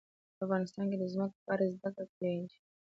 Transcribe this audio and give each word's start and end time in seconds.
افغانستان 0.43 0.85
کې 0.91 0.97
د 0.99 1.03
ځمکه 1.13 1.37
په 1.43 1.49
اړه 1.53 1.65
زده 1.75 1.89
کړه 1.95 2.05
کېږي. 2.19 2.57